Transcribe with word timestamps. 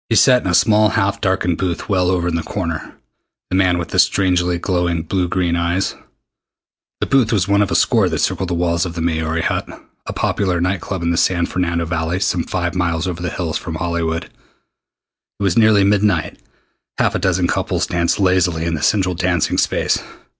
He 0.09 0.15
sat 0.15 0.41
in 0.41 0.47
a 0.49 0.55
small 0.55 0.89
half 0.89 1.21
darkened 1.21 1.59
booth 1.59 1.87
well 1.87 2.09
over 2.09 2.27
in 2.27 2.33
the 2.33 2.41
corner 2.41 2.95
the 3.51 3.55
man 3.55 3.77
with 3.77 3.89
the 3.89 3.99
strangely 3.99 4.57
glowing 4.57 5.03
blue 5.03 5.27
green 5.27 5.55
eyes. 5.55 5.93
The 7.01 7.05
booth 7.05 7.31
was 7.31 7.47
one 7.47 7.61
of 7.61 7.69
a 7.69 7.75
score 7.75 8.09
that 8.09 8.17
circled 8.17 8.49
the 8.49 8.55
walls 8.55 8.83
of 8.83 8.95
the 8.95 9.01
"Maori 9.01 9.43
Hut," 9.43 9.67
a 10.07 10.11
popular 10.11 10.59
night 10.59 10.81
club 10.81 11.03
in 11.03 11.11
the 11.11 11.17
San 11.17 11.45
Fernando 11.45 11.85
Valley 11.85 12.19
some 12.19 12.43
five 12.43 12.73
miles 12.73 13.05
over 13.05 13.21
the 13.21 13.29
hills 13.29 13.59
from 13.59 13.75
Hollywood. 13.75 14.25
It 14.25 15.43
was 15.43 15.55
nearly 15.55 15.83
midnight. 15.83 16.39
Half 16.97 17.13
a 17.13 17.19
dozen 17.19 17.45
couples 17.47 17.85
danced 17.85 18.19
lazily 18.19 18.65
in 18.65 18.73
the 18.73 18.81
central 18.81 19.13
dancing 19.13 19.59
space. 19.59 20.01